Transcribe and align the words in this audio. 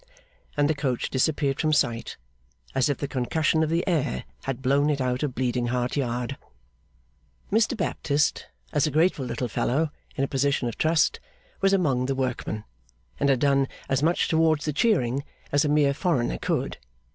and 0.57 0.67
the 0.67 0.73
coach 0.73 1.11
disappeared 1.11 1.61
from 1.61 1.71
sight, 1.71 2.17
as 2.73 2.89
if 2.89 2.97
the 2.97 3.07
concussion 3.07 3.61
of 3.61 3.69
the 3.69 3.87
air 3.87 4.23
had 4.45 4.63
blown 4.63 4.89
it 4.89 4.99
out 4.99 5.21
of 5.21 5.35
Bleeding 5.35 5.67
Heart 5.67 5.95
Yard. 5.95 6.37
Mr 7.51 7.77
Baptist, 7.77 8.47
as 8.73 8.87
a 8.87 8.89
grateful 8.89 9.23
little 9.25 9.47
fellow 9.47 9.91
in 10.15 10.23
a 10.23 10.27
position 10.27 10.67
of 10.67 10.75
trust, 10.75 11.19
was 11.61 11.71
among 11.71 12.07
the 12.07 12.15
workmen, 12.15 12.63
and 13.19 13.29
had 13.29 13.39
done 13.41 13.67
as 13.89 14.01
much 14.01 14.27
towards 14.27 14.65
the 14.65 14.73
cheering 14.73 15.23
as 15.51 15.63
a 15.65 15.69
mere 15.69 15.93
foreigner 15.93 16.39
could. 16.39 16.79